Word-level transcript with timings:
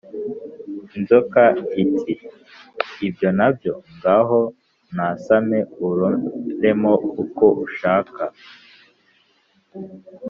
inzoka 0.97 1.41
iti« 1.79 2.13
ibyo 3.07 3.29
na 3.37 3.47
byo, 3.55 3.73
ngaho 3.95 4.39
nasame 4.95 5.59
uroremo 5.87 6.93
uko 7.23 7.45
ushaka. 7.65 8.23